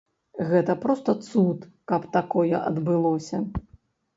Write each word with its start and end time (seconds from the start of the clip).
Гэта 0.51 0.75
проста 0.85 1.15
цуд, 1.27 1.67
каб 1.91 2.07
такое 2.17 2.55
адбылося. 2.69 3.37